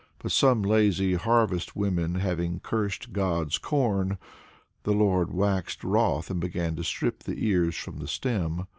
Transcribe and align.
But 0.17 0.31
some 0.31 0.63
lazy 0.63 1.13
harvest 1.13 1.75
women 1.75 2.15
having 2.15 2.59
cursed 2.59 3.13
"God's 3.13 3.59
corn," 3.59 4.17
the 4.81 4.93
Lord 4.93 5.31
waxed 5.31 5.83
wroth 5.83 6.31
and 6.31 6.39
began 6.39 6.75
to 6.77 6.83
strip 6.83 7.21
the 7.21 7.45
ears 7.45 7.75
from 7.75 7.97
the 7.99 8.07
stem. 8.07 8.65